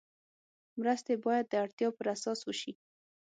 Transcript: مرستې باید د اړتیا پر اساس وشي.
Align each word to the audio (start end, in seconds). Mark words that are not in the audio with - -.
مرستې 0.79 1.13
باید 1.25 1.45
د 1.49 1.53
اړتیا 1.63 1.89
پر 1.97 2.05
اساس 2.15 2.39
وشي. 2.43 2.73